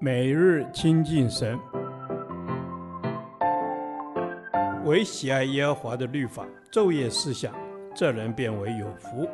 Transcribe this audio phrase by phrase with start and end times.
[0.00, 1.58] 每日亲近神，
[4.84, 7.54] 唯喜爱耶和华的律法，昼夜思想，
[7.94, 9.28] 这人便为有福。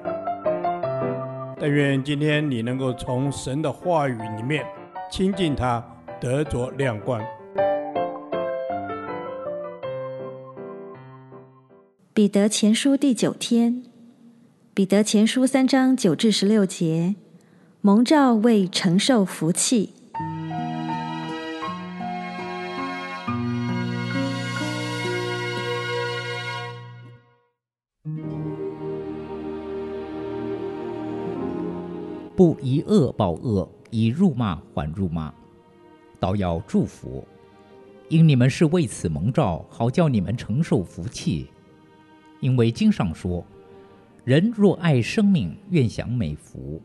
[1.58, 4.64] 但愿今天你能够从神的话语里面
[5.11, 5.84] 亲近他，
[6.20, 7.20] 得着亮光。
[12.14, 13.82] 彼得前书第九天，
[14.72, 17.16] 彼得前书三章九至十六节，
[17.80, 19.94] 蒙召为承受福气。
[32.41, 35.30] 不以恶报恶，以辱骂还辱骂，
[36.19, 37.22] 倒要祝福，
[38.08, 41.50] 因你们是为此蒙召，好叫你们承受福气。
[42.41, 43.44] 因为经上说
[44.25, 46.80] ：“人若爱生命，愿享美福，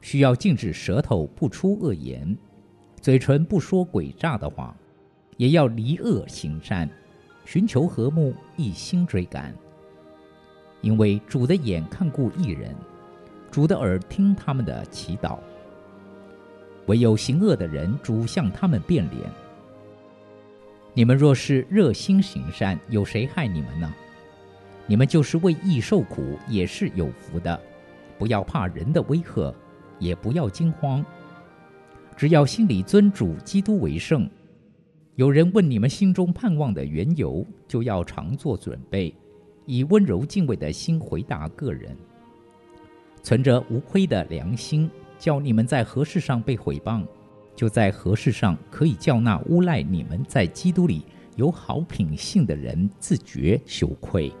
[0.00, 2.38] 需要禁止舌头不出恶言，
[3.00, 4.72] 嘴唇不说诡诈的话，
[5.36, 6.88] 也要离恶行善，
[7.44, 9.52] 寻求和睦，一心追赶。
[10.80, 12.72] 因为主的眼看顾一人。”
[13.52, 15.38] 主的耳听他们的祈祷，
[16.86, 19.30] 唯有行恶的人，主向他们变脸。
[20.94, 23.94] 你们若是热心行善，有谁害你们呢？
[24.86, 27.60] 你们就是为义受苦，也是有福的。
[28.18, 29.54] 不要怕人的威吓，
[29.98, 31.04] 也不要惊慌，
[32.16, 34.26] 只要心里尊主基督为圣。
[35.16, 39.14] 有人问你们心中盼望的缘由，就要常做准备，
[39.66, 41.94] 以温柔敬畏的心回答各人。
[43.22, 47.04] 存着无亏的良心，叫你们在何事上被毁谤，
[47.54, 51.04] 就在何事上可以叫那诬赖你们在基督里
[51.36, 54.32] 有好品性的人自觉羞愧。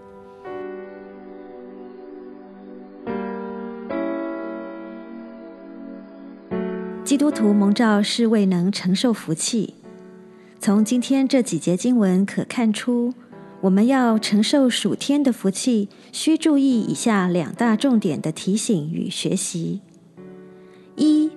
[7.04, 9.74] 基督徒蒙召是为能承受福气。
[10.58, 13.12] 从今天这几节经文可看出。
[13.62, 19.80] 我们要承受暑天的福气，需注意以下两大重点的提醒与学习：
[20.96, 21.30] 一、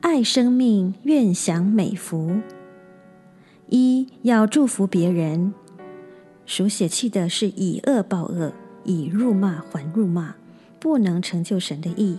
[0.00, 2.40] 爱生命，愿享美福；
[3.68, 5.54] 一要祝福别人。
[6.46, 8.52] 属血气的是以恶报恶，
[8.82, 10.34] 以辱骂还辱骂，
[10.80, 12.18] 不能成就神的意。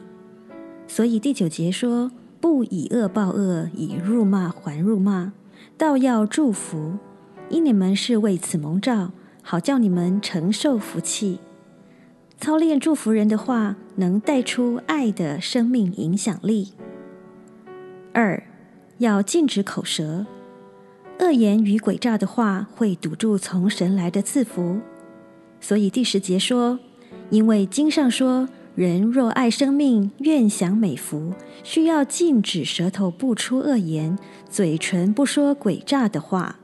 [0.88, 5.34] 所以第九节说：不以恶报恶，以辱骂还辱骂，
[5.78, 6.94] 倒要祝福，
[7.50, 9.12] 因你们是为此蒙召。
[9.46, 11.40] 好叫你们承受福气，
[12.40, 16.74] 操练祝福人的话，能带出爱的生命影响力。
[18.14, 18.42] 二，
[19.00, 20.26] 要禁止口舌，
[21.20, 24.80] 恶言与诡诈的话会堵住从神来的赐福。
[25.60, 26.80] 所以第十节说，
[27.30, 31.34] 因为经上说，人若爱生命，愿享美福，
[31.64, 34.18] 需要禁止舌头不出恶言，
[34.50, 36.60] 嘴唇不说诡诈的话。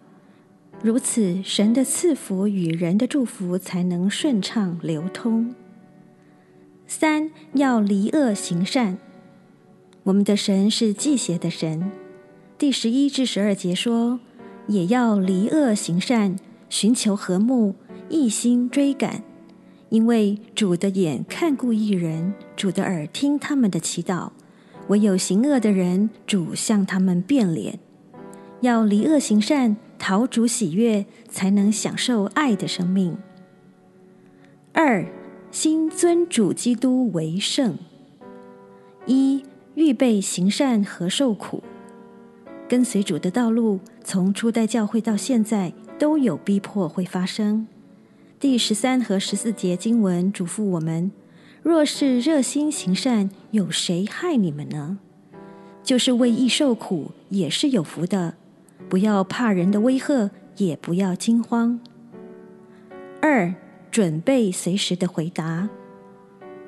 [0.81, 5.53] 如此，神的赐福与人的祝福才能顺畅流通。
[6.87, 8.97] 三，要离恶行善。
[10.03, 11.91] 我们的神是忌邪的神。
[12.57, 14.21] 第十一至十二节说，
[14.67, 16.37] 也要离恶行善，
[16.69, 17.75] 寻求和睦，
[18.07, 19.21] 一心追赶。
[19.89, 24.29] 因为主的眼看顾一人，主的耳听他们的祈祷。
[24.87, 27.79] 唯有行恶的人，主向他们变脸。
[28.61, 29.75] 要离恶行善。
[29.99, 33.15] 陶主喜悦，才能享受爱的生命。
[34.73, 35.05] 二，
[35.51, 37.77] 心尊主基督为圣。
[39.05, 39.43] 一，
[39.75, 41.61] 预备行善和受苦。
[42.67, 47.67] 跟随主的道路，从初代教会到现在，都有逼迫会发生。
[48.39, 51.11] 第十三和十四节经文嘱咐我们：
[51.61, 54.99] 若是热心行善，有谁害你们呢？
[55.83, 58.35] 就是为义受苦，也是有福的。
[58.89, 61.79] 不要怕人的威吓，也不要惊慌。
[63.21, 63.53] 二，
[63.91, 65.69] 准备随时的回答。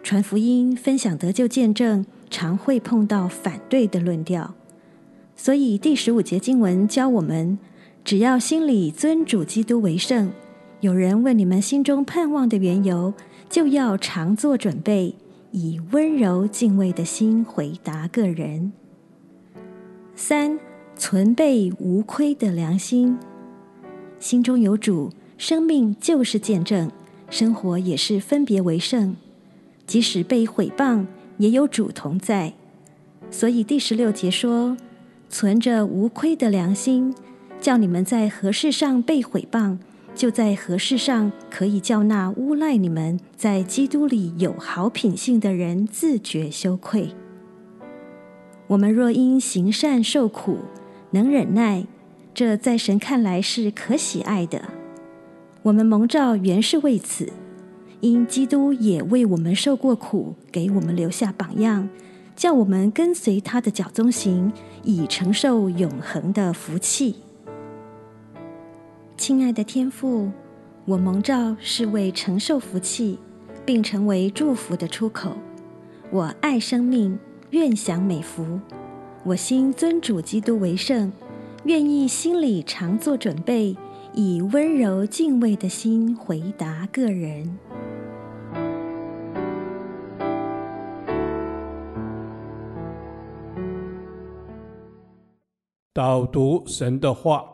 [0.04, 4.54] 传福音、分享得救见证，常会碰到反对的论调。
[5.36, 7.58] 所以第十五节经文教我们：
[8.04, 10.32] 只要心里尊主基督为圣，
[10.82, 13.14] 有人问你们心中盼望的缘由，
[13.50, 15.16] 就要常做准备，
[15.52, 18.72] 以温柔敬畏的心回答个人。
[20.16, 20.60] 三。
[21.02, 23.18] 存备无亏的良心，
[24.20, 26.92] 心中有主，生命就是见证，
[27.28, 29.16] 生活也是分别为圣。
[29.88, 31.08] 即使被毁谤，
[31.38, 32.54] 也有主同在。
[33.32, 34.78] 所以第十六节说
[35.28, 37.16] ：“存着无亏的良心，
[37.60, 39.80] 叫你们在何事上被毁谤，
[40.14, 47.10] 就在何事上可以叫那诬赖你们在基督里有好品性的人自觉羞愧。
[48.68, 50.60] 我们若因行善受苦，
[51.12, 51.86] 能忍耐，
[52.34, 54.62] 这在神看来是可喜爱的。
[55.64, 57.32] 我们蒙召原是为此，
[58.00, 61.90] 因基督也为我们受过苦，给我们留下榜样，
[62.36, 64.52] 叫我们跟随他的脚踪行，
[64.84, 67.18] 以承受永恒的福气。
[69.18, 70.32] 亲爱的天父，
[70.86, 73.20] 我蒙召是为承受福气，
[73.64, 75.34] 并成为祝福的出口。
[76.10, 77.20] 我爱生命，
[77.52, 78.60] 愿享美福。
[79.24, 81.12] 我心尊主基督为圣，
[81.66, 83.78] 愿意心里常做准备。
[84.14, 87.58] 以温柔敬畏的心回答个人。
[95.94, 97.46] 导读神的话，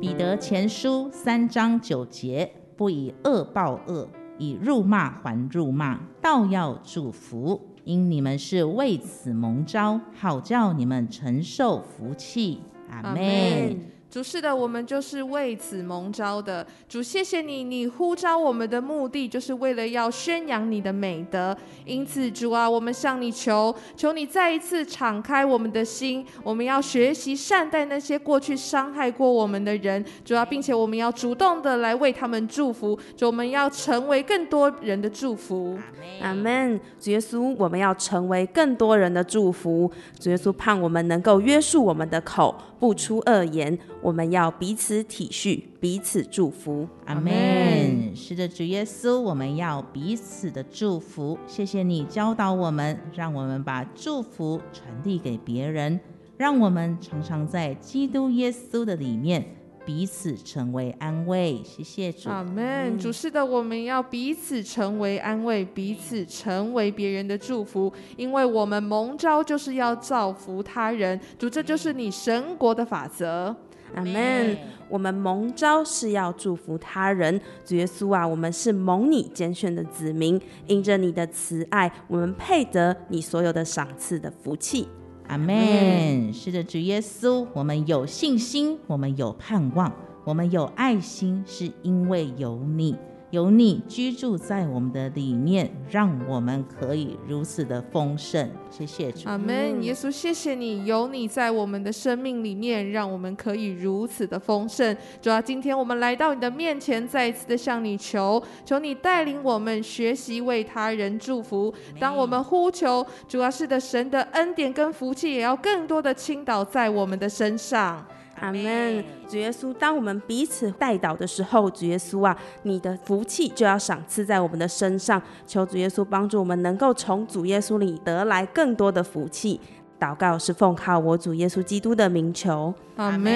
[0.00, 12.60] 彼得前书三章九节：不以恶报恶，以辱骂还辱骂，倒要祝福，因你们是为此蒙召，好叫你们承受福气。
[12.88, 13.93] 阿门。
[14.14, 16.64] 主是的，我们就是为此蒙召的。
[16.88, 21.56] 主，谢谢你，你呼召我们的目的就是为了要宣扬你的美德。
[21.84, 30.04] 因此，主啊，我们向你求，求你再一次敞开我们的心，我们要学习善待那些过去伤害过我们的人。
[30.24, 32.96] 主啊，并且我们要主动的来为他们祝福。
[33.16, 35.76] 主，我们要成为更多人的祝福。
[36.22, 36.80] 阿门。
[37.00, 39.90] 主耶稣，我们要成为更多人的祝福。
[40.20, 43.78] 主耶稣，盼我们能够约束我们的口，不出恶言。
[44.02, 46.86] 我们要彼此体恤，彼此祝福。
[47.06, 48.14] 阿门。
[48.14, 51.38] 是的，主耶稣，我们要彼此的祝福。
[51.46, 55.98] 谢谢你教导我们，让我们把祝福传递给别人，
[56.36, 59.46] 让我们常常在基督耶稣的里面。
[59.84, 62.30] 彼此成为安慰，谢谢主。
[62.30, 62.98] 阿门。
[62.98, 71.20] 主是的，我们要彼此成为安慰，彼此成为别人的祝福，因为我们蒙召就是要造福他人。
[71.38, 73.54] 主，这就是你神国的法则。
[73.94, 74.56] 阿门。
[74.88, 77.40] 我们蒙召是要祝福他人。
[77.64, 84.88] 主耶稣啊，我们是蒙你拣选的子民，因着你的慈爱，我们配得你所有的赏赐的福气。
[85.28, 86.32] 阿门。
[86.32, 89.92] 是的，主耶稣，我们有信心，我们有盼望，
[90.24, 92.96] 我们有爱心，是因为有你。
[93.34, 98.48] 有你居住在我们的里面，让我们可以如此的丰盛。
[98.70, 99.82] 谢谢主，阿门。
[99.82, 104.96] 耶稣，谢谢你，有你在我们的生命里面，让我们可以如此的丰盛。
[105.20, 111.74] 主要，今天我们来到你的面前，再一次的向你求，求你带领我们学习为他人祝福。
[111.98, 118.06] 当我们呼求，主要，是的，神的恩典跟福气也要更多的倾倒在我们的身上。
[118.40, 125.20] 阿门，主耶稣，当我们彼此代祷的时候，主耶稣啊，你的福气就要赏赐在我们的身上。
[125.46, 129.60] 求主耶稣帮助我们，能够从主耶稣里得来更多的福气。
[129.98, 132.74] 祷告是奉靠我主耶稣基督的名求。
[132.96, 133.32] 阿门。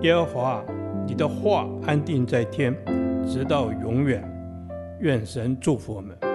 [0.00, 0.64] 耶和华，
[1.06, 2.74] 你的话安定在天，
[3.26, 4.26] 直到永远。
[5.00, 6.31] 愿神祝福我们。